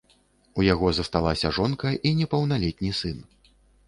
[0.61, 3.21] У яго засталася жонка і непаўналетні сын.